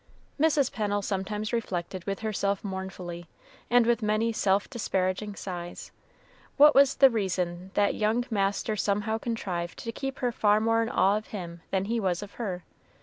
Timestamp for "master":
8.31-8.75